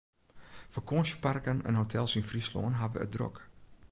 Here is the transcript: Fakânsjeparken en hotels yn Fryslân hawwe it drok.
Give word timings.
Fakânsjeparken 0.73 1.59
en 1.67 1.79
hotels 1.79 2.13
yn 2.19 2.27
Fryslân 2.29 2.77
hawwe 2.79 2.99
it 3.05 3.13
drok. 3.13 3.35